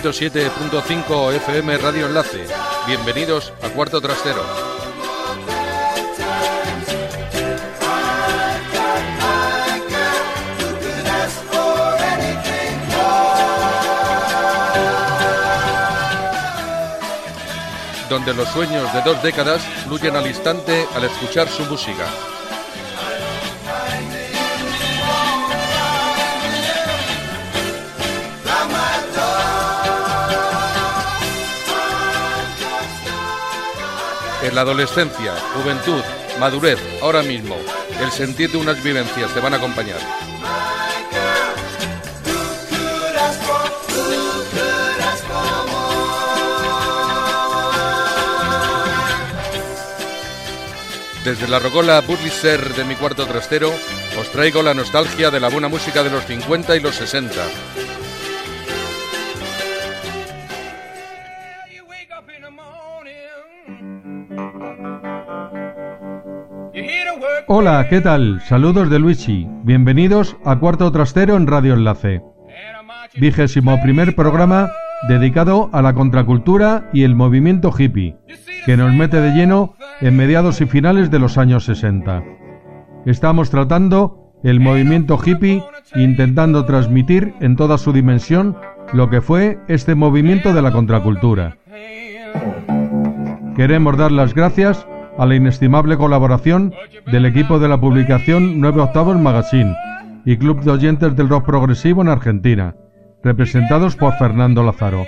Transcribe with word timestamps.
107.5 0.00 1.32
FM 1.34 1.76
Radio 1.78 2.06
Enlace. 2.06 2.46
Bienvenidos 2.86 3.52
a 3.62 3.68
Cuarto 3.70 4.00
Trastero. 4.00 4.42
donde 18.08 18.32
los 18.32 18.48
sueños 18.48 18.90
de 18.94 19.02
dos 19.02 19.22
décadas 19.22 19.62
fluyen 19.84 20.16
al 20.16 20.26
instante 20.26 20.86
al 20.94 21.04
escuchar 21.04 21.46
su 21.48 21.62
música. 21.64 22.06
En 34.48 34.54
la 34.54 34.62
adolescencia, 34.62 35.34
juventud, 35.54 36.00
madurez, 36.40 36.78
ahora 37.02 37.22
mismo, 37.22 37.54
el 38.00 38.10
sentir 38.10 38.50
de 38.50 38.56
unas 38.56 38.82
vivencias 38.82 39.30
te 39.34 39.40
van 39.40 39.52
a 39.52 39.58
acompañar. 39.58 39.98
Desde 51.26 51.46
la 51.46 51.58
rocola 51.58 52.00
Burliser 52.00 52.74
de 52.74 52.84
mi 52.84 52.94
cuarto 52.94 53.26
trastero, 53.26 53.70
os 54.18 54.32
traigo 54.32 54.62
la 54.62 54.72
nostalgia 54.72 55.30
de 55.30 55.40
la 55.40 55.50
buena 55.50 55.68
música 55.68 56.02
de 56.02 56.08
los 56.08 56.24
50 56.24 56.74
y 56.74 56.80
los 56.80 56.94
60. 56.94 57.44
Hola, 67.60 67.84
¿qué 67.90 68.00
tal? 68.00 68.40
Saludos 68.42 68.88
de 68.88 69.00
Luigi. 69.00 69.48
Bienvenidos 69.64 70.36
a 70.44 70.60
Cuarto 70.60 70.92
Trastero 70.92 71.34
en 71.34 71.48
Radio 71.48 71.74
Enlace. 71.74 72.22
Vigésimo 73.16 73.82
primer 73.82 74.14
programa 74.14 74.70
dedicado 75.08 75.68
a 75.72 75.82
la 75.82 75.92
contracultura 75.92 76.88
y 76.92 77.02
el 77.02 77.16
movimiento 77.16 77.74
hippie, 77.76 78.14
que 78.64 78.76
nos 78.76 78.94
mete 78.94 79.20
de 79.20 79.32
lleno 79.32 79.74
en 80.00 80.16
mediados 80.16 80.60
y 80.60 80.66
finales 80.66 81.10
de 81.10 81.18
los 81.18 81.36
años 81.36 81.64
60. 81.64 82.22
Estamos 83.06 83.50
tratando 83.50 84.32
el 84.44 84.60
movimiento 84.60 85.18
hippie 85.18 85.60
intentando 85.96 86.64
transmitir 86.64 87.34
en 87.40 87.56
toda 87.56 87.76
su 87.76 87.92
dimensión 87.92 88.56
lo 88.92 89.10
que 89.10 89.20
fue 89.20 89.58
este 89.66 89.96
movimiento 89.96 90.54
de 90.54 90.62
la 90.62 90.70
contracultura. 90.70 91.56
Queremos 93.56 93.96
dar 93.96 94.12
las 94.12 94.32
gracias 94.32 94.86
a 95.18 95.26
la 95.26 95.34
inestimable 95.34 95.96
colaboración 95.96 96.72
del 97.10 97.26
equipo 97.26 97.58
de 97.58 97.68
la 97.68 97.80
publicación 97.80 98.60
9 98.60 98.80
Octavos 98.82 99.18
Magazine 99.18 99.74
y 100.24 100.36
Club 100.36 100.62
de 100.62 100.70
Oyentes 100.70 101.16
del 101.16 101.28
Rock 101.28 101.46
Progresivo 101.46 102.02
en 102.02 102.08
Argentina, 102.08 102.74
representados 103.22 103.96
por 103.96 104.14
Fernando 104.14 104.62
Lázaro, 104.62 105.04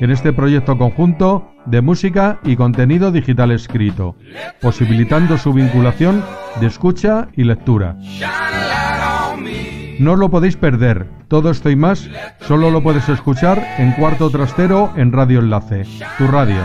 en 0.00 0.10
este 0.10 0.32
proyecto 0.32 0.78
conjunto 0.78 1.50
de 1.66 1.82
música 1.82 2.40
y 2.42 2.56
contenido 2.56 3.12
digital 3.12 3.50
escrito, 3.50 4.16
posibilitando 4.60 5.36
su 5.36 5.52
vinculación 5.52 6.24
de 6.60 6.66
escucha 6.66 7.28
y 7.36 7.44
lectura. 7.44 7.96
No 9.98 10.16
lo 10.16 10.30
podéis 10.30 10.56
perder, 10.56 11.06
todo 11.28 11.50
esto 11.50 11.68
y 11.68 11.76
más 11.76 12.08
solo 12.40 12.70
lo 12.70 12.82
puedes 12.82 13.06
escuchar 13.10 13.62
en 13.76 13.92
Cuarto 13.92 14.30
Trastero 14.30 14.90
en 14.96 15.12
Radio 15.12 15.40
Enlace, 15.40 15.84
tu 16.16 16.26
radio. 16.26 16.62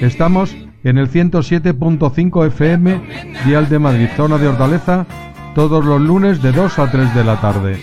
Estamos 0.00 0.56
en 0.84 0.98
el 0.98 1.10
107.5 1.10 2.46
FM, 2.46 3.00
Dial 3.44 3.68
de 3.68 3.78
Madrid, 3.78 4.08
zona 4.16 4.38
de 4.38 4.48
Hortaleza, 4.48 5.06
todos 5.54 5.84
los 5.84 6.00
lunes 6.00 6.40
de 6.42 6.52
2 6.52 6.78
a 6.78 6.90
3 6.90 7.14
de 7.14 7.24
la 7.24 7.38
tarde. 7.40 7.78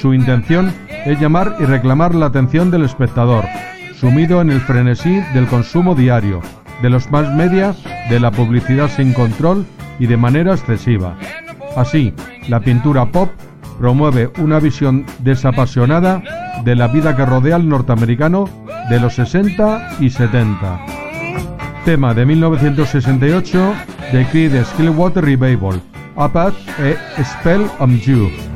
Su 0.00 0.14
intención 0.14 0.72
es 1.06 1.20
llamar 1.20 1.56
y 1.60 1.64
reclamar 1.64 2.14
la 2.14 2.26
atención 2.26 2.70
del 2.70 2.84
espectador, 2.84 3.44
sumido 3.98 4.40
en 4.40 4.50
el 4.50 4.60
frenesí 4.60 5.20
del 5.32 5.46
consumo 5.46 5.94
diario, 5.94 6.42
de 6.82 6.90
los 6.90 7.10
más 7.10 7.32
media, 7.32 7.74
de 8.10 8.20
la 8.20 8.32
publicidad 8.32 8.90
sin 8.90 9.12
control 9.12 9.64
y 9.98 10.06
de 10.06 10.16
manera 10.16 10.52
excesiva. 10.52 11.16
Así, 11.76 12.12
la 12.48 12.60
pintura 12.60 13.06
pop 13.06 13.30
promueve 13.78 14.30
una 14.38 14.58
visión 14.58 15.06
desapasionada 15.20 16.22
de 16.64 16.74
la 16.74 16.88
vida 16.88 17.14
que 17.14 17.24
rodea 17.24 17.56
al 17.56 17.68
norteamericano 17.68 18.48
de 18.90 18.98
los 18.98 19.14
60 19.14 19.98
y 20.00 20.10
70. 20.10 20.80
Tema 21.84 22.14
de 22.14 22.26
1968 22.26 23.74
de 24.12 24.26
Creed 24.26 24.64
Skillwater 24.64 25.24
Revival, 25.24 25.80
Apat 26.16 26.54
e 26.80 26.96
Spell 27.22 27.66
on 27.78 27.98
You. 28.00 28.55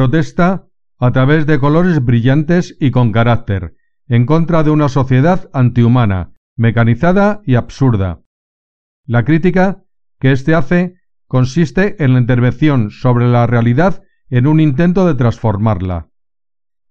Protesta 0.00 0.64
a 0.98 1.12
través 1.12 1.44
de 1.44 1.58
colores 1.58 2.02
brillantes 2.02 2.74
y 2.80 2.90
con 2.90 3.12
carácter, 3.12 3.74
en 4.08 4.24
contra 4.24 4.62
de 4.62 4.70
una 4.70 4.88
sociedad 4.88 5.50
antihumana, 5.52 6.32
mecanizada 6.56 7.42
y 7.44 7.56
absurda. 7.56 8.22
La 9.04 9.26
crítica 9.26 9.84
que 10.18 10.32
éste 10.32 10.54
hace 10.54 10.94
consiste 11.26 12.02
en 12.02 12.14
la 12.14 12.18
intervención 12.18 12.90
sobre 12.90 13.28
la 13.28 13.46
realidad 13.46 14.02
en 14.30 14.46
un 14.46 14.58
intento 14.58 15.06
de 15.06 15.16
transformarla. 15.16 16.08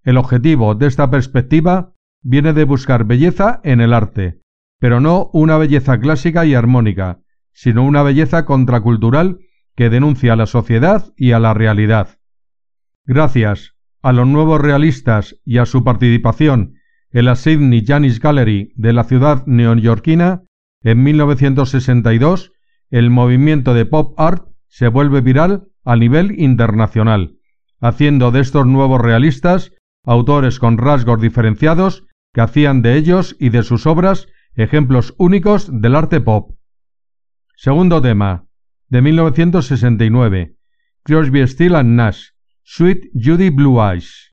El 0.03 0.15
objetivo 0.15 0.75
de 0.75 0.85
esta 0.85 1.09
perspectiva 1.09 1.95
viene 2.21 2.53
de 2.53 2.63
buscar 2.63 3.05
belleza 3.05 3.59
en 3.63 3.81
el 3.81 3.91
arte, 3.91 4.39
pero 4.77 4.99
no 4.99 5.31
una 5.33 5.57
belleza 5.57 5.99
clásica 5.99 6.45
y 6.45 6.53
armónica, 6.53 7.21
sino 7.53 7.83
una 7.83 8.03
belleza 8.03 8.45
contracultural 8.45 9.39
que 9.75 9.89
denuncia 9.89 10.33
a 10.33 10.35
la 10.35 10.45
sociedad 10.45 11.11
y 11.17 11.31
a 11.31 11.39
la 11.39 11.55
realidad. 11.55 12.18
Gracias 13.09 13.73
a 14.03 14.13
los 14.13 14.27
nuevos 14.27 14.61
realistas 14.61 15.35
y 15.43 15.57
a 15.57 15.65
su 15.65 15.83
participación 15.83 16.75
en 17.09 17.25
la 17.25 17.35
Sydney 17.35 17.83
Janis 17.83 18.19
Gallery 18.19 18.71
de 18.75 18.93
la 18.93 19.03
ciudad 19.03 19.47
neoyorquina, 19.47 20.43
en 20.83 21.01
1962, 21.01 22.51
el 22.91 23.09
movimiento 23.09 23.73
de 23.73 23.87
pop 23.87 24.13
art 24.19 24.49
se 24.67 24.89
vuelve 24.89 25.21
viral 25.21 25.69
a 25.83 25.95
nivel 25.95 26.39
internacional, 26.39 27.37
haciendo 27.81 28.29
de 28.29 28.41
estos 28.41 28.67
nuevos 28.67 29.01
realistas 29.01 29.71
autores 30.05 30.59
con 30.59 30.77
rasgos 30.77 31.19
diferenciados 31.19 32.05
que 32.31 32.41
hacían 32.41 32.83
de 32.83 32.95
ellos 32.95 33.35
y 33.39 33.49
de 33.49 33.63
sus 33.63 33.87
obras 33.87 34.27
ejemplos 34.53 35.15
únicos 35.17 35.67
del 35.81 35.95
arte 35.95 36.21
pop. 36.21 36.51
Segundo 37.55 38.03
tema, 38.03 38.45
de 38.87 39.01
1969, 39.01 40.53
Crosby, 41.01 41.47
Still 41.47 41.73
and 41.73 41.95
Nash, 41.95 42.33
Sweet 42.71 43.09
Judy 43.17 43.49
Blue 43.49 43.79
Eyes. 43.79 44.29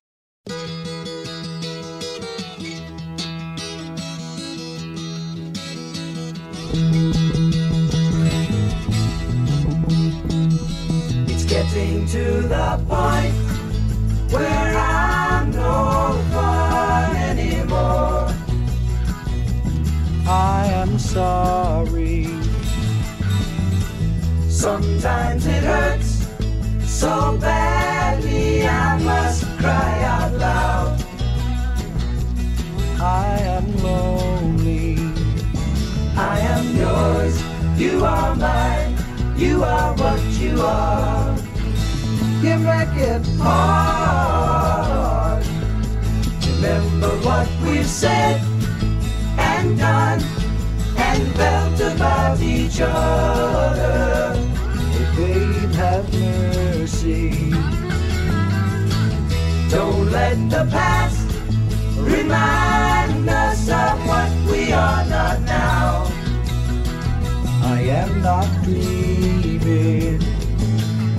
It's 11.32 11.44
getting 11.44 12.06
to 12.08 12.42
the 12.42 12.78
point 12.86 13.32
where 14.30 14.76
I'm 14.76 15.50
no 15.50 16.22
fun 16.30 17.16
anymore. 17.16 18.28
I 20.28 20.66
am 20.82 20.98
sorry. 20.98 22.28
Sometimes 24.50 25.46
it 25.46 25.64
hurts 25.64 26.15
so 26.96 27.36
badly 27.36 28.66
I 28.66 28.98
must 28.98 29.44
cry 29.58 30.02
out 30.02 30.32
loud. 30.32 31.04
I 32.98 33.36
am 33.56 33.66
lonely. 33.82 34.96
I 36.16 36.38
am 36.54 36.64
yours. 36.74 37.34
You 37.76 38.02
are 38.02 38.34
mine. 38.34 38.96
You 39.36 39.62
are 39.62 39.92
what 39.94 40.22
you 40.40 40.58
are. 40.62 41.36
You 42.42 42.56
make 42.70 42.96
it 43.12 43.26
hard. 43.44 45.44
Remember 46.48 47.10
what 47.28 47.48
we've 47.62 47.86
said 47.86 48.40
and 49.36 49.78
done 49.78 50.22
and 50.96 51.22
felt 51.36 51.78
about 51.92 52.40
each 52.40 52.80
other. 52.80 54.32
Babe, 55.14 55.74
have 55.74 56.10
mercy. 56.14 56.65
Don't 59.70 60.12
let 60.12 60.36
the 60.48 60.68
past 60.70 61.26
remind 61.98 63.28
us 63.28 63.68
of 63.68 64.06
what 64.06 64.30
we 64.48 64.72
are 64.72 65.04
not 65.06 65.40
now. 65.40 66.06
I 67.64 67.80
am 67.90 68.22
not 68.22 68.46
dreaming. 68.62 70.22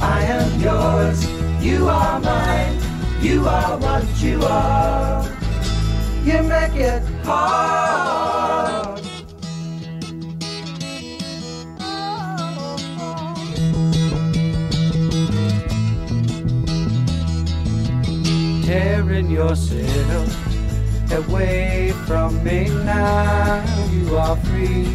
I 0.02 0.24
am 0.24 0.62
yours. 0.62 1.28
You 1.62 1.90
are 1.90 2.22
mine. 2.22 2.80
You 3.22 3.46
are 3.46 3.78
what 3.78 4.06
you 4.22 4.42
are. 4.44 5.26
You 6.24 6.44
make 6.44 6.76
it 6.76 7.04
hard. 7.26 8.77
Tearing 18.68 19.30
yourself 19.30 20.30
away 21.14 21.94
from 22.06 22.44
me 22.44 22.68
now. 22.84 23.64
You 23.94 24.18
are 24.18 24.36
free, 24.36 24.94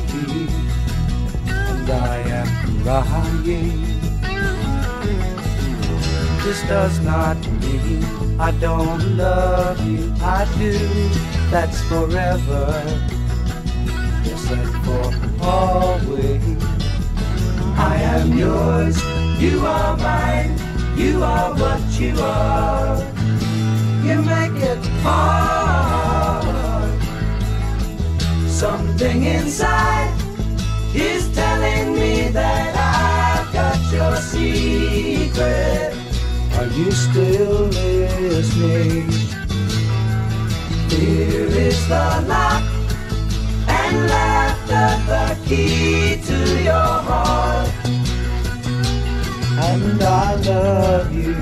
and 1.49 1.91
I 1.91 2.19
am 2.19 2.83
crying. 2.83 3.81
This 6.45 6.61
does 6.69 7.01
not 7.01 7.39
mean 7.63 8.05
I 8.39 8.51
don't 8.61 9.17
love 9.17 9.81
you. 9.87 10.13
I 10.21 10.45
do. 10.59 10.77
That's 11.51 11.81
forever. 11.85 12.67
Yes, 14.23 14.51
and 14.51 14.71
for 14.85 15.47
always. 15.47 16.63
I 17.79 17.97
am 18.03 18.37
yours. 18.37 19.03
You 19.41 19.65
are 19.65 19.97
mine. 19.97 20.59
You 20.95 21.25
are 21.25 21.55
what 21.55 21.81
you 21.99 22.15
are. 22.21 23.22
You 24.03 24.21
make 24.21 24.61
it 24.61 24.85
hard. 25.05 26.45
Something 28.49 29.23
inside 29.23 30.13
is 30.93 31.33
telling 31.33 31.95
me 31.95 32.29
that 32.31 32.75
I've 32.77 33.53
got 33.53 33.79
your 33.93 34.17
secret. 34.17 35.95
Are 36.59 36.67
you 36.67 36.91
still 36.91 37.67
listening? 37.67 39.09
Here 40.91 41.47
is 41.47 41.89
the 41.89 42.25
lock 42.27 42.65
and 43.69 43.97
laughter, 44.09 44.91
the 45.07 45.27
key 45.47 46.21
to 46.27 46.63
your 46.63 46.93
heart. 47.07 47.71
And 49.71 50.03
I 50.03 50.35
love 50.35 51.15
you. 51.15 51.42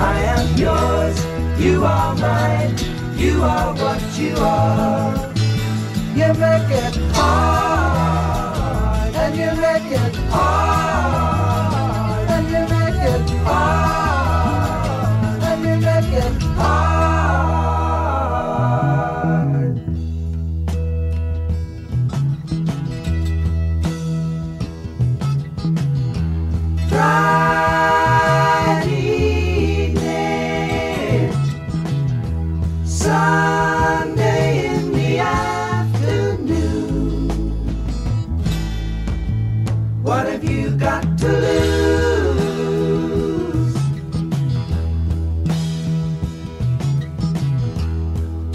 I 0.00 0.18
am 0.34 0.46
yours. 0.56 1.16
You 1.60 1.84
are 1.84 2.14
mine. 2.16 2.74
You 3.16 3.42
are 3.42 3.74
what 3.74 4.02
you 4.18 4.34
are. 4.36 5.30
You 6.20 6.28
make 6.34 6.70
it 6.84 6.96
hard, 7.14 8.34
and 9.14 9.36
you 9.36 9.50
make 9.60 9.92
it 9.92 10.16
hard, 10.30 10.89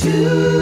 do 0.05 0.54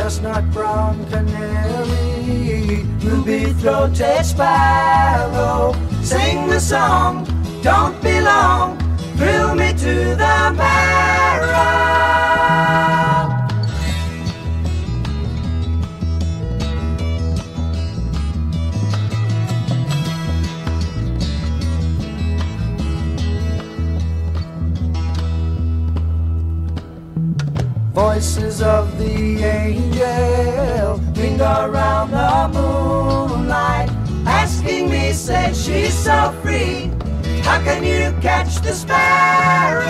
chestnut 0.00 0.50
brown 0.50 0.96
canary, 1.10 2.84
ruby 3.04 3.52
throated 3.60 4.24
sparrow. 4.24 5.74
Sing 6.02 6.48
the 6.48 6.58
song, 6.58 7.26
don't 7.62 8.02
be 8.02 8.18
long, 8.22 8.78
thrill 9.18 9.54
me 9.54 9.74
to 9.74 10.16
the 10.22 10.54
marrow. 10.56 11.90
Voices 27.92 28.62
of 28.62 28.89
the 29.40 29.46
angel 29.46 31.00
ring 31.16 31.40
around 31.40 32.10
the 32.10 32.58
moonlight, 32.58 33.88
asking 34.26 34.90
me, 34.90 35.12
say 35.12 35.52
she's 35.54 35.94
so 35.94 36.32
free. 36.42 36.90
How 37.42 37.58
can 37.62 37.82
you 37.82 38.14
catch 38.20 38.60
the 38.60 38.72
sparrow? 38.72 39.86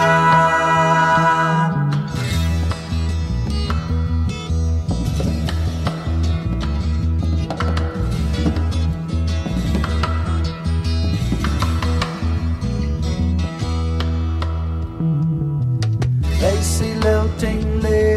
Lacy 16.40 16.95
lilting 16.95 17.80
lyric, 17.80 18.10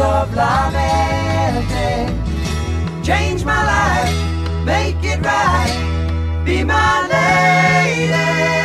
love 0.00 0.34
lamenting. 0.34 1.66
Eh, 1.70 2.08
eh. 2.08 3.02
Change 3.02 3.44
my 3.44 3.60
life, 3.74 4.64
make 4.64 5.02
it 5.12 5.20
right, 5.24 6.42
be 6.44 6.64
my 6.64 7.06
lady. 7.12 8.59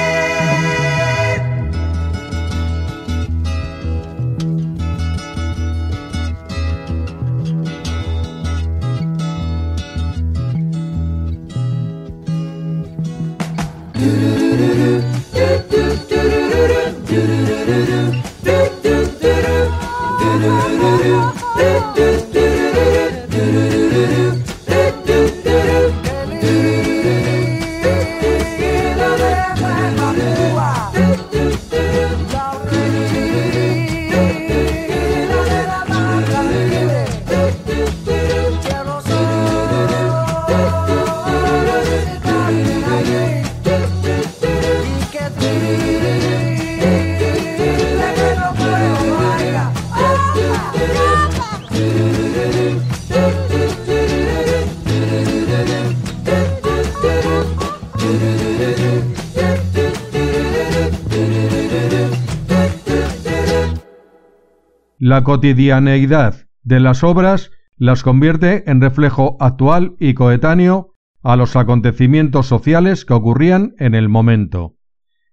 La 65.08 65.24
cotidianeidad 65.24 66.48
de 66.63 66.80
las 66.80 67.04
obras 67.04 67.52
las 67.78 68.02
convierte 68.02 68.68
en 68.68 68.82
reflejo 68.82 69.38
actual 69.39 69.96
y 70.00 70.15
coetáneo 70.15 70.96
a 71.22 71.36
los 71.36 71.56
acontecimientos 71.56 72.48
sociales 72.48 73.06
que 73.06 73.13
ocurrían 73.13 73.76
en 73.78 73.94
el 73.94 74.10
momento. 74.10 74.78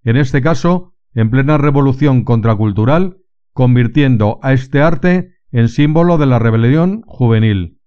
En 0.03 0.19
este 0.19 0.43
caso, 0.43 0.93
en 1.15 1.31
plena 1.31 1.57
revolución 1.57 2.25
contracultural, 2.25 3.17
convirtiendo 3.55 4.39
a 4.43 4.53
este 4.53 4.83
arte 4.83 5.37
en 5.53 5.71
símbolo 5.71 6.19
de 6.19 6.27
la 6.27 6.39
rebelión 6.39 7.01
juvenil. 7.07 7.79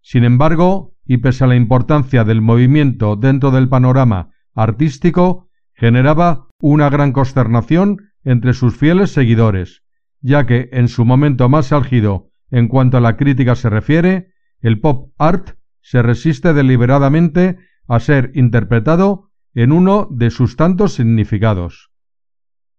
Sin 0.00 0.24
embargo, 0.24 0.94
y 1.04 1.18
pese 1.18 1.44
a 1.44 1.48
la 1.48 1.56
importancia 1.56 2.24
del 2.24 2.40
movimiento 2.40 3.16
dentro 3.16 3.50
del 3.50 3.68
panorama 3.68 4.30
artístico, 4.54 5.50
generaba 5.74 6.48
una 6.62 6.88
gran 6.88 7.12
consternación 7.12 7.98
entre 8.24 8.54
sus 8.54 8.74
fieles 8.74 9.12
seguidores, 9.12 9.83
ya 10.24 10.46
que 10.46 10.70
en 10.72 10.88
su 10.88 11.04
momento 11.04 11.50
más 11.50 11.70
álgido 11.70 12.30
en 12.50 12.66
cuanto 12.68 12.96
a 12.96 13.00
la 13.00 13.18
crítica 13.18 13.54
se 13.56 13.68
refiere, 13.68 14.32
el 14.60 14.80
pop 14.80 15.12
art 15.18 15.58
se 15.82 16.00
resiste 16.00 16.54
deliberadamente 16.54 17.58
a 17.86 18.00
ser 18.00 18.30
interpretado 18.34 19.30
en 19.54 19.70
uno 19.70 20.08
de 20.10 20.30
sus 20.30 20.56
tantos 20.56 20.94
significados. 20.94 21.90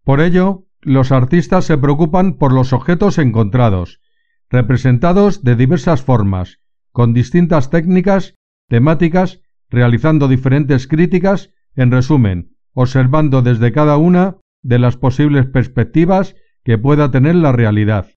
Por 0.03 0.21
ello, 0.21 0.65
los 0.81 1.11
artistas 1.11 1.65
se 1.65 1.77
preocupan 1.77 2.37
por 2.37 2.51
los 2.51 2.73
objetos 2.73 3.19
encontrados, 3.19 4.01
representados 4.49 5.43
de 5.43 5.55
diversas 5.55 6.01
formas, 6.01 6.61
con 6.91 7.13
distintas 7.13 7.69
técnicas, 7.69 8.33
temáticas, 8.69 9.41
realizando 9.69 10.27
diferentes 10.27 10.87
críticas, 10.87 11.51
en 11.75 11.91
resumen, 11.91 12.55
observando 12.73 13.43
desde 13.43 13.71
cada 13.71 13.97
una 13.97 14.37
de 14.63 14.79
las 14.79 14.97
posibles 14.97 15.45
perspectivas 15.45 16.35
que 16.65 16.77
pueda 16.79 17.11
tener 17.11 17.35
la 17.35 17.51
realidad. 17.51 18.11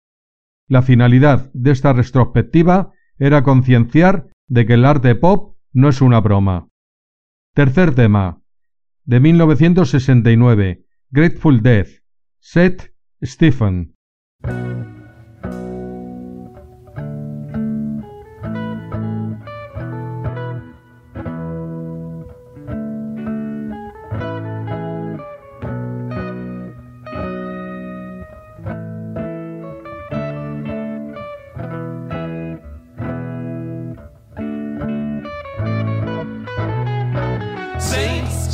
La 0.66 0.82
finalidad 0.82 1.50
de 1.52 1.70
esta 1.70 1.92
retrospectiva 1.92 2.92
era 3.18 3.42
concienciar 3.42 4.28
de 4.48 4.66
que 4.66 4.74
el 4.74 4.86
arte 4.86 5.14
pop 5.14 5.56
no 5.72 5.90
es 5.90 6.00
una 6.00 6.20
broma. 6.20 6.68
Tercer 7.54 7.94
tema. 7.94 8.40
De 9.04 9.20
1969. 9.20 10.84
Grateful 11.10 11.62
Death. 11.62 11.88
Seth 12.40 12.94
Stephen. 13.22 13.97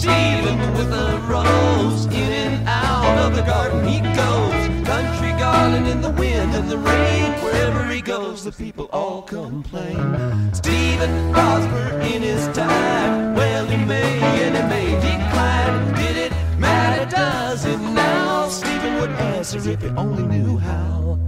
Stephen 0.04 0.58
with 0.74 0.92
a 0.92 1.18
rose 1.26 2.04
in 2.04 2.30
and 2.44 2.68
out 2.68 3.16
of 3.24 3.34
the 3.34 3.40
garden 3.40 3.88
he 3.88 4.00
goes. 4.00 4.86
Country 4.86 5.30
garland 5.38 5.86
in 5.86 6.02
the 6.02 6.10
wind 6.10 6.54
and 6.54 6.68
the 6.68 6.76
rain. 6.76 7.32
Wherever 7.42 7.86
he 7.86 8.02
goes, 8.02 8.44
the 8.44 8.52
people 8.52 8.90
all 8.92 9.22
complain. 9.22 10.52
Stephen 10.52 11.34
Osborne 11.34 12.02
in 12.02 12.20
his 12.20 12.44
time, 12.54 13.34
well, 13.34 13.64
he 13.64 13.82
may 13.86 14.20
and 14.44 14.54
he 14.54 14.62
may 14.74 14.90
decline. 15.00 15.94
Did 15.94 16.16
it 16.26 16.32
matter? 16.58 17.08
Does 17.08 17.64
it 17.64 17.78
now? 17.78 18.50
Stephen 18.50 19.00
would 19.00 19.10
answer 19.32 19.56
if 19.70 19.80
he 19.80 19.88
only 19.88 20.24
knew 20.24 20.58
how. 20.58 21.18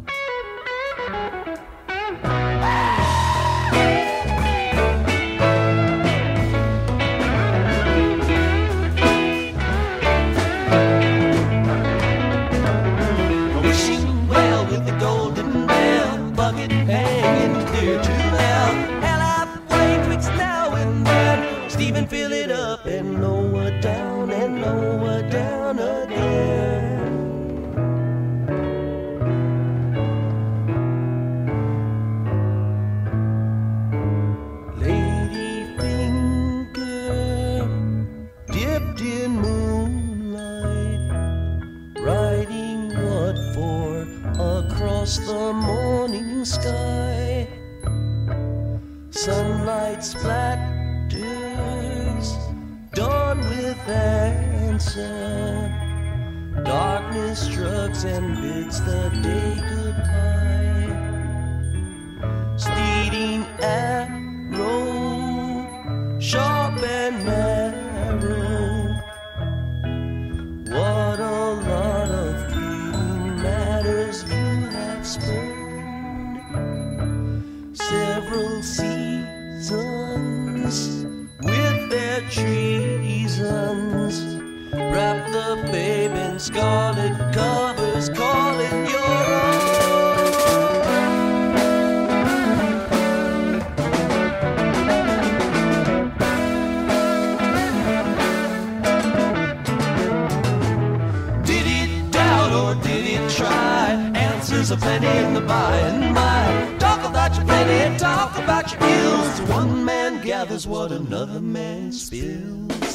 Gathers 110.56 110.66
what 110.66 110.90
another 110.90 111.40
man 111.40 111.92
spills. 111.92 112.85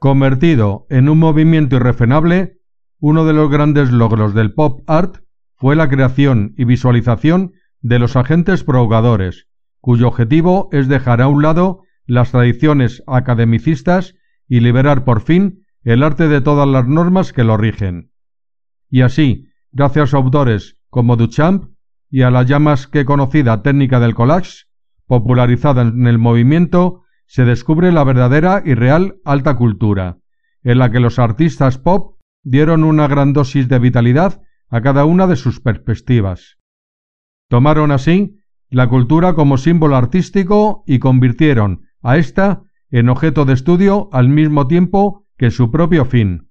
Convertido 0.00 0.86
en 0.88 1.10
un 1.10 1.18
movimiento 1.18 1.76
irrefrenable, 1.76 2.56
uno 3.00 3.26
de 3.26 3.34
los 3.34 3.50
grandes 3.50 3.90
logros 3.90 4.32
del 4.32 4.54
pop 4.54 4.80
art 4.86 5.18
fue 5.56 5.76
la 5.76 5.90
creación 5.90 6.54
y 6.56 6.64
visualización 6.64 7.52
de 7.82 7.98
los 7.98 8.16
agentes 8.16 8.64
provogadores, 8.64 9.46
cuyo 9.78 10.08
objetivo 10.08 10.70
es 10.72 10.88
dejar 10.88 11.20
a 11.20 11.28
un 11.28 11.42
lado 11.42 11.82
las 12.06 12.30
tradiciones 12.30 13.02
academicistas 13.06 14.14
y 14.48 14.60
liberar 14.60 15.04
por 15.04 15.20
fin 15.20 15.66
el 15.84 16.02
arte 16.02 16.28
de 16.28 16.40
todas 16.40 16.66
las 16.66 16.88
normas 16.88 17.34
que 17.34 17.44
lo 17.44 17.58
rigen. 17.58 18.10
Y 18.88 19.02
así, 19.02 19.48
gracias 19.70 20.14
a 20.14 20.16
autores 20.16 20.78
como 20.88 21.16
Duchamp 21.16 21.74
y 22.08 22.22
a 22.22 22.30
la 22.30 22.42
ya 22.44 22.58
más 22.58 22.86
que 22.86 23.04
conocida 23.04 23.62
técnica 23.62 24.00
del 24.00 24.14
collage, 24.14 24.64
popularizada 25.06 25.82
en 25.82 26.06
el 26.06 26.16
movimiento, 26.16 26.99
se 27.30 27.44
descubre 27.44 27.92
la 27.92 28.02
verdadera 28.02 28.60
y 28.64 28.74
real 28.74 29.20
alta 29.24 29.54
cultura, 29.54 30.18
en 30.64 30.78
la 30.78 30.90
que 30.90 30.98
los 30.98 31.20
artistas 31.20 31.78
pop 31.78 32.18
dieron 32.42 32.82
una 32.82 33.06
gran 33.06 33.32
dosis 33.32 33.68
de 33.68 33.78
vitalidad 33.78 34.42
a 34.68 34.80
cada 34.80 35.04
una 35.04 35.28
de 35.28 35.36
sus 35.36 35.60
perspectivas. 35.60 36.58
Tomaron 37.48 37.92
así 37.92 38.40
la 38.68 38.88
cultura 38.88 39.34
como 39.34 39.58
símbolo 39.58 39.94
artístico 39.94 40.82
y 40.88 40.98
convirtieron 40.98 41.82
a 42.02 42.16
ésta 42.16 42.64
en 42.90 43.08
objeto 43.08 43.44
de 43.44 43.52
estudio 43.52 44.08
al 44.10 44.28
mismo 44.28 44.66
tiempo 44.66 45.24
que 45.38 45.52
su 45.52 45.70
propio 45.70 46.06
fin. 46.06 46.48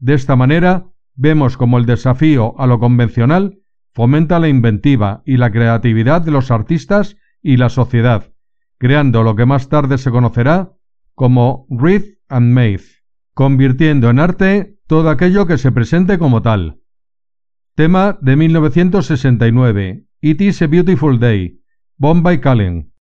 De 0.00 0.14
esta 0.14 0.34
manera, 0.34 0.86
vemos 1.14 1.56
como 1.56 1.78
el 1.78 1.86
desafío 1.86 2.58
a 2.58 2.66
lo 2.66 2.80
convencional 2.80 3.60
fomenta 3.94 4.40
la 4.40 4.48
inventiva 4.48 5.22
y 5.24 5.36
la 5.36 5.52
creatividad 5.52 6.22
de 6.22 6.32
los 6.32 6.50
artistas 6.50 7.16
y 7.40 7.56
la 7.56 7.68
sociedad, 7.68 8.32
creando 8.78 9.22
lo 9.22 9.36
que 9.36 9.46
más 9.46 9.68
tarde 9.68 9.98
se 9.98 10.10
conocerá 10.10 10.72
como 11.14 11.66
Read 11.70 12.02
and 12.28 12.52
Maze, 12.52 13.02
convirtiendo 13.34 14.10
en 14.10 14.18
arte 14.18 14.76
todo 14.86 15.10
aquello 15.10 15.46
que 15.46 15.58
se 15.58 15.72
presente 15.72 16.18
como 16.18 16.42
tal. 16.42 16.80
Tema 17.74 18.18
de 18.20 18.36
1969. 18.36 20.04
It 20.20 20.40
is 20.40 20.62
a 20.62 20.66
Beautiful 20.66 21.18
Day. 21.18 21.60
Bombay 21.98 22.40
Callen. 22.40 22.92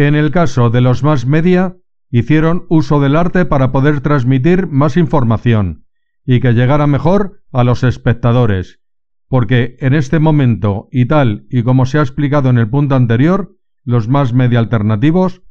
En 0.00 0.14
el 0.14 0.30
caso 0.30 0.70
de 0.70 0.80
los 0.80 1.02
más 1.02 1.26
media, 1.26 1.76
hicieron 2.10 2.64
uso 2.70 3.00
del 3.00 3.16
arte 3.16 3.44
para 3.44 3.70
poder 3.70 4.00
transmitir 4.00 4.66
más 4.66 4.96
información 4.96 5.84
y 6.24 6.40
que 6.40 6.54
llegara 6.54 6.86
mejor 6.86 7.42
a 7.52 7.64
los 7.64 7.84
espectadores, 7.84 8.80
porque 9.28 9.76
en 9.78 9.92
este 9.92 10.18
momento 10.18 10.88
y 10.90 11.04
tal 11.04 11.44
y 11.50 11.64
como 11.64 11.84
se 11.84 11.98
ha 11.98 12.00
explicado 12.00 12.48
en 12.48 12.56
el 12.56 12.70
punto 12.70 12.94
anterior, 12.94 13.58
los 13.84 14.08
más 14.08 14.32
media 14.32 14.58
alternativos, 14.58 15.42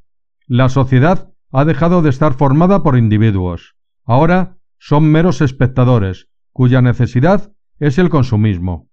la 0.48 0.70
sociedad 0.70 1.32
ha 1.52 1.64
dejado 1.64 2.02
de 2.02 2.10
estar 2.10 2.34
formada 2.34 2.82
por 2.82 2.98
individuos. 2.98 3.76
Ahora 4.04 4.58
son 4.80 5.12
meros 5.12 5.42
espectadores, 5.42 6.28
cuya 6.54 6.82
necesidad 6.82 7.52
es 7.78 8.00
el 8.00 8.10
consumismo. 8.10 8.90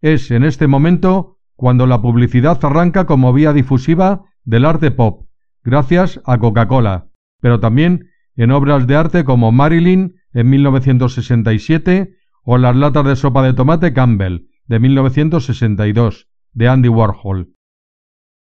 Es 0.00 0.30
en 0.30 0.44
este 0.44 0.66
momento 0.66 1.40
cuando 1.56 1.86
la 1.86 2.00
publicidad 2.00 2.58
arranca 2.64 3.04
como 3.04 3.34
vía 3.34 3.52
difusiva 3.52 4.31
del 4.44 4.64
arte 4.64 4.90
pop, 4.90 5.26
gracias 5.62 6.20
a 6.24 6.38
Coca-Cola, 6.38 7.08
pero 7.40 7.60
también 7.60 8.08
en 8.36 8.50
obras 8.50 8.86
de 8.86 8.96
arte 8.96 9.24
como 9.24 9.52
Marilyn 9.52 10.16
en 10.32 10.50
1967 10.50 12.16
o 12.44 12.58
las 12.58 12.76
latas 12.76 13.04
de 13.04 13.16
sopa 13.16 13.42
de 13.42 13.54
tomate 13.54 13.92
Campbell 13.92 14.46
de 14.66 14.78
1962 14.78 16.28
de 16.52 16.68
Andy 16.68 16.88
Warhol. 16.88 17.54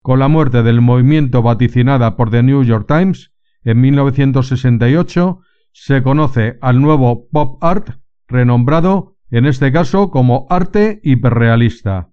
Con 0.02 0.18
la 0.18 0.28
muerte 0.28 0.62
del 0.62 0.80
movimiento 0.80 1.42
vaticinada 1.42 2.16
por 2.16 2.30
The 2.30 2.42
New 2.42 2.62
York 2.62 2.86
Times 2.86 3.32
en 3.64 3.80
1968 3.80 5.40
se 5.72 6.02
conoce 6.02 6.58
al 6.60 6.80
nuevo 6.80 7.28
pop 7.30 7.62
art 7.62 7.98
renombrado 8.28 9.16
en 9.30 9.46
este 9.46 9.72
caso 9.72 10.10
como 10.10 10.46
arte 10.48 11.00
hiperrealista. 11.02 12.10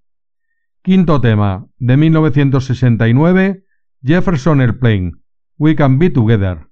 Quinto 0.82 1.22
tema 1.22 1.68
de 1.78 1.98
1969 1.98 3.63
Jefferson 4.06 4.60
Airplane, 4.60 5.14
We 5.58 5.76
Can 5.76 5.98
Be 5.98 6.10
Together. 6.10 6.68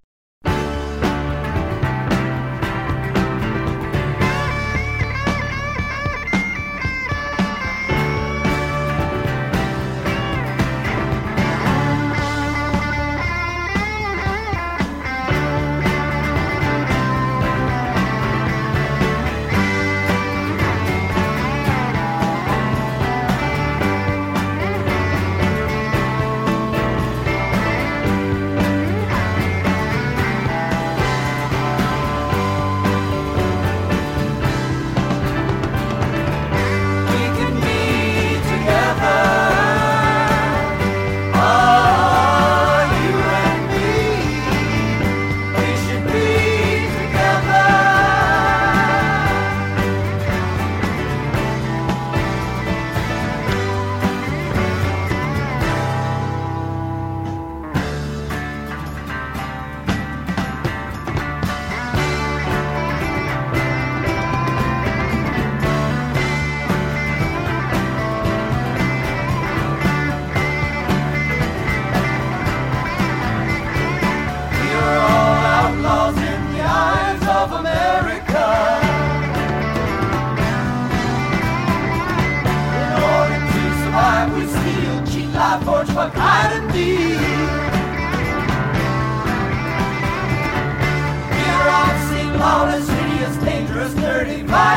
This 92.52 92.90
and 92.90 93.22
is 93.22 93.38
dangerous, 93.46 93.94
dirty 93.94 94.44
mind. 94.44 94.71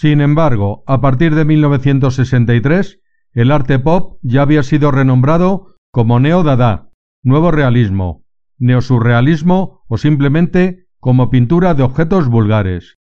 Sin 0.00 0.20
embargo, 0.20 0.84
a 0.86 1.00
partir 1.00 1.34
de 1.34 1.44
1963, 1.44 3.00
el 3.32 3.50
arte 3.50 3.80
pop 3.80 4.20
ya 4.22 4.42
había 4.42 4.62
sido 4.62 4.92
renombrado 4.92 5.74
como 5.90 6.20
neo-dada, 6.20 6.90
nuevo 7.24 7.50
realismo, 7.50 8.22
neosurrealismo 8.58 9.82
o 9.88 9.98
simplemente 9.98 10.86
como 11.00 11.30
pintura 11.30 11.74
de 11.74 11.82
objetos 11.82 12.28
vulgares. 12.28 12.96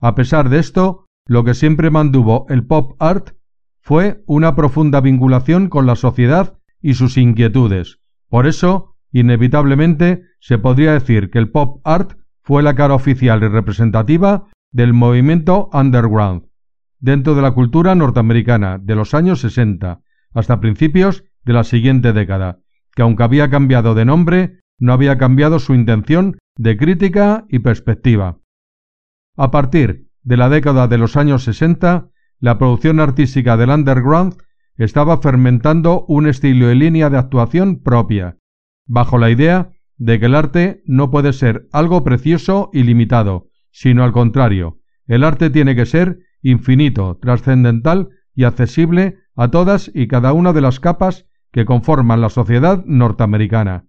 A 0.00 0.14
pesar 0.14 0.48
de 0.48 0.60
esto, 0.60 1.06
lo 1.26 1.42
que 1.42 1.54
siempre 1.54 1.90
mantuvo 1.90 2.46
el 2.50 2.64
pop 2.64 2.94
art 3.00 3.30
fue 3.80 4.22
una 4.28 4.54
profunda 4.54 5.00
vinculación 5.00 5.68
con 5.68 5.86
la 5.86 5.96
sociedad 5.96 6.60
y 6.80 6.94
sus 6.94 7.18
inquietudes. 7.18 7.98
Por 8.28 8.46
eso, 8.46 8.94
inevitablemente, 9.10 10.22
se 10.38 10.56
podría 10.56 10.92
decir 10.92 11.30
que 11.30 11.40
el 11.40 11.50
pop 11.50 11.80
art 11.82 12.12
fue 12.42 12.62
la 12.62 12.76
cara 12.76 12.94
oficial 12.94 13.42
y 13.42 13.48
representativa 13.48 14.46
del 14.72 14.92
movimiento 14.92 15.70
underground 15.72 16.48
dentro 17.00 17.34
de 17.34 17.42
la 17.42 17.52
cultura 17.52 17.94
norteamericana 17.94 18.78
de 18.78 18.94
los 18.94 19.14
años 19.14 19.40
60 19.40 20.00
hasta 20.34 20.60
principios 20.60 21.24
de 21.44 21.52
la 21.52 21.64
siguiente 21.64 22.12
década, 22.12 22.60
que 22.94 23.02
aunque 23.02 23.22
había 23.22 23.50
cambiado 23.50 23.94
de 23.94 24.04
nombre, 24.04 24.60
no 24.78 24.92
había 24.92 25.18
cambiado 25.18 25.58
su 25.58 25.74
intención 25.74 26.36
de 26.56 26.76
crítica 26.76 27.46
y 27.48 27.60
perspectiva. 27.60 28.38
A 29.36 29.50
partir 29.50 30.08
de 30.22 30.36
la 30.36 30.48
década 30.48 30.88
de 30.88 30.98
los 30.98 31.16
años 31.16 31.44
60, 31.44 32.08
la 32.40 32.58
producción 32.58 33.00
artística 33.00 33.56
del 33.56 33.70
underground 33.70 34.36
estaba 34.76 35.18
fermentando 35.18 36.04
un 36.06 36.26
estilo 36.26 36.70
y 36.70 36.74
línea 36.74 37.10
de 37.10 37.18
actuación 37.18 37.82
propia, 37.82 38.36
bajo 38.86 39.18
la 39.18 39.30
idea 39.30 39.70
de 39.96 40.20
que 40.20 40.26
el 40.26 40.34
arte 40.34 40.82
no 40.86 41.10
puede 41.10 41.32
ser 41.32 41.68
algo 41.72 42.04
precioso 42.04 42.70
y 42.72 42.84
limitado, 42.84 43.47
sino 43.78 44.02
al 44.02 44.10
contrario, 44.10 44.80
el 45.06 45.22
arte 45.22 45.50
tiene 45.50 45.76
que 45.76 45.86
ser 45.86 46.18
infinito, 46.42 47.16
trascendental 47.22 48.08
y 48.34 48.42
accesible 48.42 49.18
a 49.36 49.52
todas 49.52 49.88
y 49.94 50.08
cada 50.08 50.32
una 50.32 50.52
de 50.52 50.60
las 50.60 50.80
capas 50.80 51.26
que 51.52 51.64
conforman 51.64 52.20
la 52.20 52.28
sociedad 52.28 52.84
norteamericana. 52.86 53.84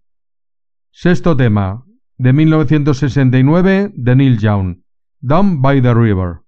Sexto 0.92 1.36
tema, 1.36 1.86
de 2.20 2.34
1969, 2.34 3.92
de 3.96 4.16
Neil 4.16 4.38
Young, 4.38 4.84
Down 5.22 5.60
by 5.60 5.82
the 5.82 5.96
River. 5.96 6.42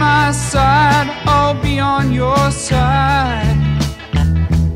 My 0.00 0.32
side, 0.32 1.08
I'll 1.26 1.60
be 1.60 1.78
on 1.78 2.10
your 2.10 2.50
side. 2.50 3.58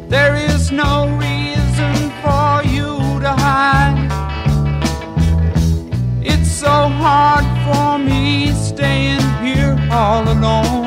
There 0.07 0.37
is 0.37 0.71
no 0.71 1.09
reason 1.17 1.95
for 2.23 2.51
you 2.75 2.91
to 3.25 3.33
hide. 3.45 4.01
It's 6.21 6.51
so 6.51 6.77
hard 7.03 7.47
for 7.65 7.99
me 7.99 8.53
staying 8.53 9.27
here 9.43 9.75
all 9.91 10.29
alone 10.29 10.84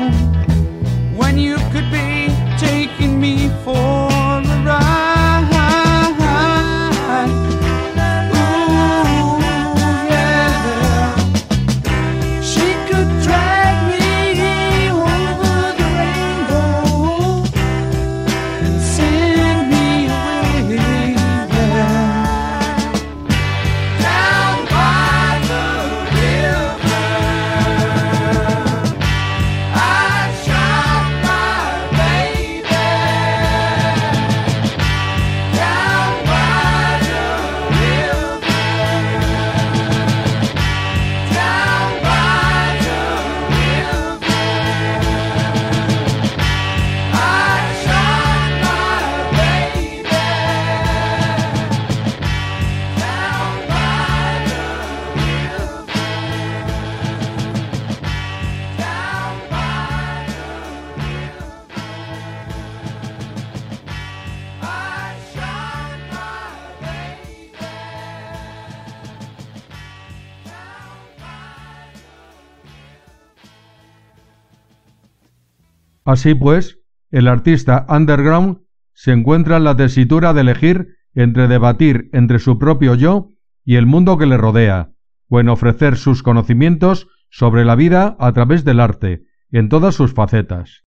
Así 76.08 76.34
pues, 76.34 76.80
el 77.10 77.28
artista 77.28 77.84
underground 77.86 78.62
se 78.94 79.12
encuentra 79.12 79.58
en 79.58 79.64
la 79.64 79.76
tesitura 79.76 80.32
de 80.32 80.40
elegir 80.40 80.96
entre 81.12 81.48
debatir 81.48 82.08
entre 82.14 82.38
su 82.38 82.58
propio 82.58 82.94
yo 82.94 83.28
y 83.62 83.74
el 83.74 83.84
mundo 83.84 84.16
que 84.16 84.24
le 84.24 84.38
rodea, 84.38 84.92
o 85.28 85.38
en 85.38 85.50
ofrecer 85.50 85.98
sus 85.98 86.22
conocimientos 86.22 87.08
sobre 87.28 87.66
la 87.66 87.74
vida 87.74 88.16
a 88.18 88.32
través 88.32 88.64
del 88.64 88.80
arte, 88.80 89.24
en 89.50 89.68
todas 89.68 89.96
sus 89.96 90.14
facetas. 90.14 90.86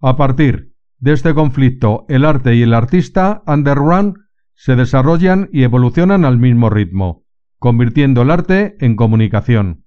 A 0.00 0.16
partir 0.16 0.72
de 1.00 1.12
este 1.12 1.34
conflicto, 1.34 2.06
el 2.08 2.24
arte 2.24 2.54
y 2.54 2.62
el 2.62 2.72
artista 2.72 3.42
underground 3.46 4.16
se 4.54 4.74
desarrollan 4.74 5.50
y 5.52 5.64
evolucionan 5.64 6.24
al 6.24 6.38
mismo 6.38 6.70
ritmo, 6.70 7.26
convirtiendo 7.58 8.22
el 8.22 8.30
arte 8.30 8.74
en 8.80 8.96
comunicación. 8.96 9.84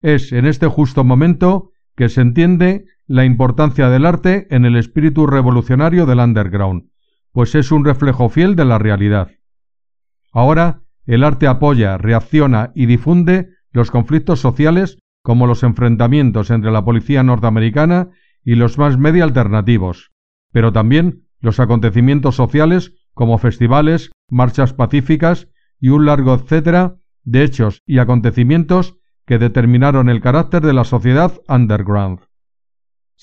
Es 0.00 0.30
en 0.30 0.46
este 0.46 0.68
justo 0.68 1.02
momento 1.02 1.72
que 1.96 2.08
se 2.08 2.20
entiende 2.20 2.86
la 3.12 3.26
importancia 3.26 3.90
del 3.90 4.06
arte 4.06 4.46
en 4.48 4.64
el 4.64 4.74
espíritu 4.74 5.26
revolucionario 5.26 6.06
del 6.06 6.18
underground, 6.18 6.88
pues 7.30 7.54
es 7.54 7.70
un 7.70 7.84
reflejo 7.84 8.30
fiel 8.30 8.56
de 8.56 8.64
la 8.64 8.78
realidad. 8.78 9.32
Ahora, 10.32 10.80
el 11.04 11.22
arte 11.22 11.46
apoya, 11.46 11.98
reacciona 11.98 12.72
y 12.74 12.86
difunde 12.86 13.50
los 13.70 13.90
conflictos 13.90 14.40
sociales 14.40 14.96
como 15.22 15.46
los 15.46 15.62
enfrentamientos 15.62 16.50
entre 16.50 16.70
la 16.70 16.86
policía 16.86 17.22
norteamericana 17.22 18.08
y 18.46 18.54
los 18.54 18.78
más 18.78 18.96
media 18.96 19.24
alternativos, 19.24 20.10
pero 20.50 20.72
también 20.72 21.24
los 21.38 21.60
acontecimientos 21.60 22.34
sociales 22.34 22.94
como 23.12 23.36
festivales, 23.36 24.10
marchas 24.30 24.72
pacíficas 24.72 25.48
y 25.78 25.90
un 25.90 26.06
largo 26.06 26.32
etcétera 26.32 26.96
de 27.24 27.44
hechos 27.44 27.82
y 27.84 27.98
acontecimientos 27.98 28.96
que 29.26 29.38
determinaron 29.38 30.08
el 30.08 30.22
carácter 30.22 30.62
de 30.62 30.72
la 30.72 30.84
sociedad 30.84 31.34
underground. 31.46 32.20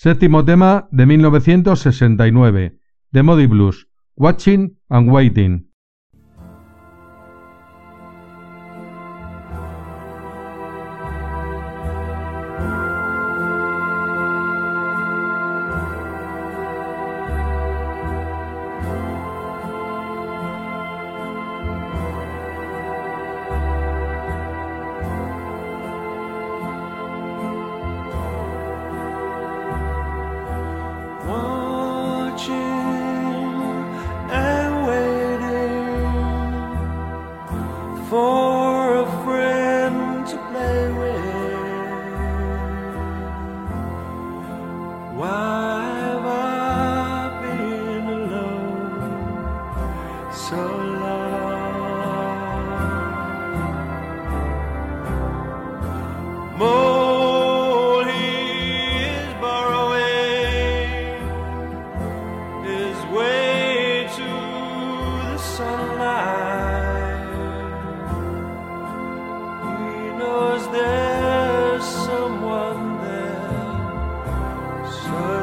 Séptimo 0.01 0.45
tema 0.45 0.87
de 0.91 1.05
1969, 1.05 2.71
de 3.11 3.21
Modi 3.21 3.47
Blues, 3.47 3.89
Watching 4.15 4.77
and 4.87 5.09
Waiting. 5.09 5.68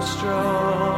Strong. 0.07 0.96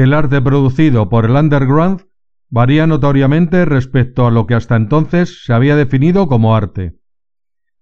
El 0.00 0.14
arte 0.14 0.40
producido 0.40 1.10
por 1.10 1.26
el 1.26 1.32
underground 1.32 2.06
varía 2.48 2.86
notoriamente 2.86 3.66
respecto 3.66 4.26
a 4.26 4.30
lo 4.30 4.46
que 4.46 4.54
hasta 4.54 4.74
entonces 4.76 5.44
se 5.44 5.52
había 5.52 5.76
definido 5.76 6.26
como 6.26 6.56
arte. 6.56 6.96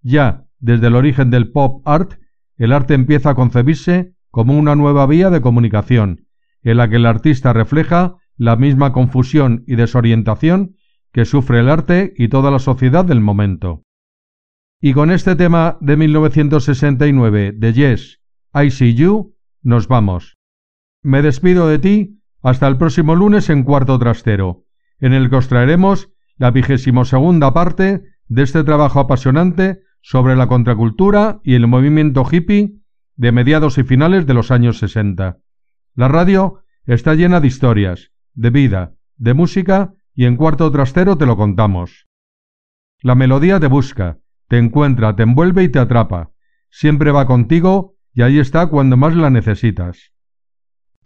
Ya 0.02 0.46
desde 0.58 0.88
el 0.88 0.96
origen 0.96 1.30
del 1.30 1.52
pop 1.52 1.86
art, 1.86 2.14
el 2.56 2.72
arte 2.72 2.94
empieza 2.94 3.30
a 3.30 3.34
concebirse 3.36 4.14
como 4.30 4.58
una 4.58 4.74
nueva 4.74 5.06
vía 5.06 5.30
de 5.30 5.40
comunicación, 5.40 6.26
en 6.62 6.78
la 6.78 6.88
que 6.88 6.96
el 6.96 7.06
artista 7.06 7.52
refleja 7.52 8.16
la 8.36 8.56
misma 8.56 8.92
confusión 8.92 9.62
y 9.68 9.76
desorientación 9.76 10.74
que 11.12 11.24
sufre 11.24 11.60
el 11.60 11.68
arte 11.68 12.12
y 12.16 12.26
toda 12.26 12.50
la 12.50 12.58
sociedad 12.58 13.04
del 13.04 13.20
momento. 13.20 13.84
Y 14.80 14.92
con 14.92 15.12
este 15.12 15.36
tema 15.36 15.78
de 15.80 15.96
1969 15.96 17.52
de 17.56 17.72
Yes, 17.72 18.20
I 18.52 18.72
See 18.72 18.94
You, 18.94 19.36
nos 19.62 19.86
vamos. 19.86 20.37
Me 21.02 21.22
despido 21.22 21.68
de 21.68 21.78
ti 21.78 22.20
hasta 22.42 22.66
el 22.66 22.76
próximo 22.76 23.14
lunes 23.14 23.50
en 23.50 23.62
cuarto 23.62 23.98
trastero, 23.98 24.64
en 24.98 25.12
el 25.12 25.30
que 25.30 25.36
os 25.36 25.48
traeremos 25.48 26.10
la 26.36 26.50
vigésimo 26.50 27.04
segunda 27.04 27.52
parte 27.52 28.02
de 28.26 28.42
este 28.42 28.64
trabajo 28.64 29.00
apasionante 29.00 29.80
sobre 30.00 30.36
la 30.36 30.46
contracultura 30.46 31.40
y 31.42 31.54
el 31.54 31.66
movimiento 31.66 32.26
hippie 32.30 32.80
de 33.16 33.32
mediados 33.32 33.78
y 33.78 33.84
finales 33.84 34.26
de 34.26 34.34
los 34.34 34.50
años 34.50 34.78
60. 34.78 35.38
La 35.94 36.08
radio 36.08 36.62
está 36.84 37.14
llena 37.14 37.40
de 37.40 37.48
historias, 37.48 38.12
de 38.34 38.50
vida, 38.50 38.94
de 39.16 39.34
música 39.34 39.94
y 40.14 40.24
en 40.24 40.36
cuarto 40.36 40.70
trastero 40.70 41.16
te 41.16 41.26
lo 41.26 41.36
contamos. 41.36 42.06
La 43.02 43.14
melodía 43.14 43.60
te 43.60 43.66
busca, 43.66 44.18
te 44.48 44.58
encuentra, 44.58 45.14
te 45.14 45.22
envuelve 45.24 45.64
y 45.64 45.68
te 45.68 45.78
atrapa. 45.78 46.30
Siempre 46.70 47.10
va 47.12 47.26
contigo 47.26 47.96
y 48.12 48.22
ahí 48.22 48.38
está 48.38 48.66
cuando 48.66 48.96
más 48.96 49.14
la 49.14 49.30
necesitas. 49.30 50.12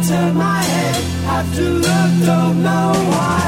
Turn 0.07 0.35
my 0.35 0.61
head. 0.61 1.03
Have 1.25 1.55
to 1.55 1.61
look, 1.61 2.25
don't 2.25 2.63
know 2.63 2.91
why. 3.11 3.42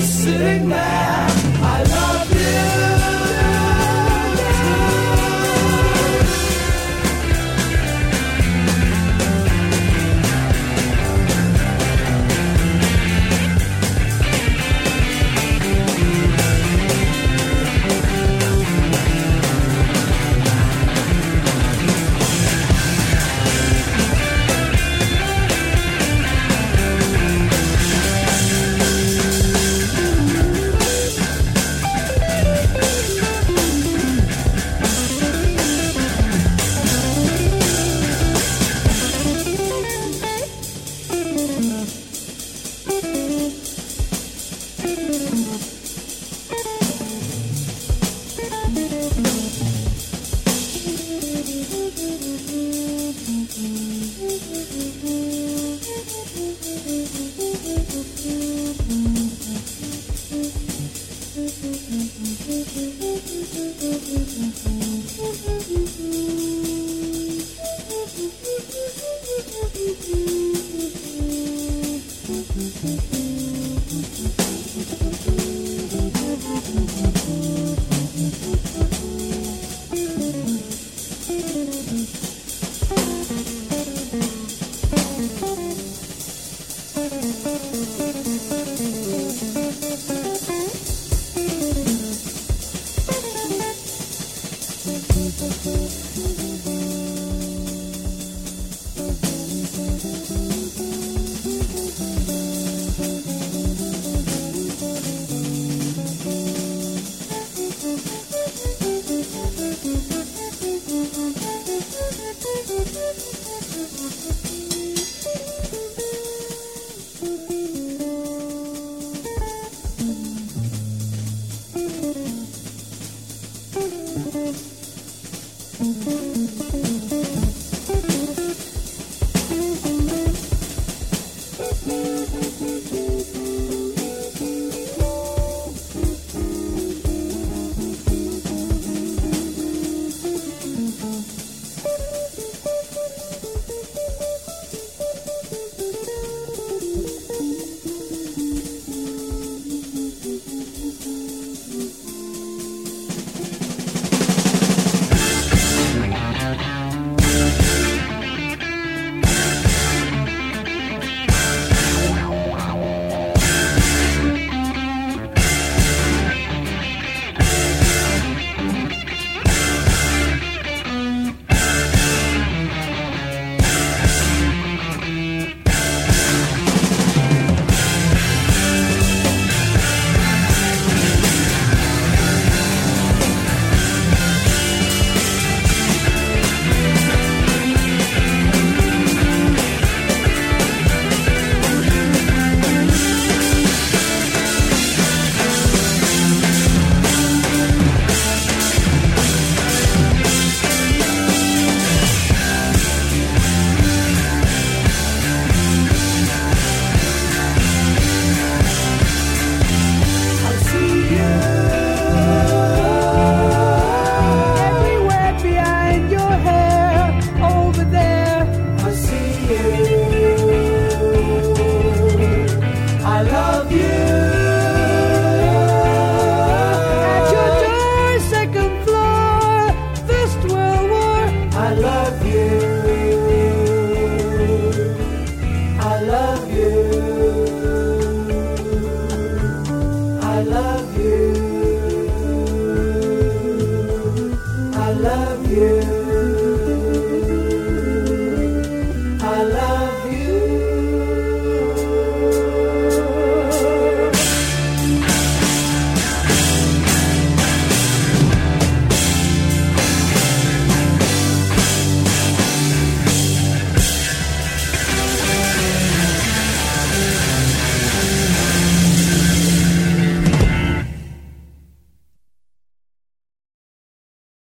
sitting 0.00 0.70
there. 0.70 1.33